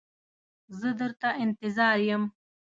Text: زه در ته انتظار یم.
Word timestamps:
زه 0.79 0.89
در 0.99 1.11
ته 1.21 1.29
انتظار 1.43 1.97
یم. 2.09 2.23